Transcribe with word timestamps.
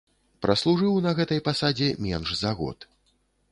Праслужыў 0.45 0.95
на 1.07 1.11
гэтай 1.19 1.43
пасадзе 1.49 1.91
менш 2.07 2.35
за 2.43 2.57
год. 2.63 2.91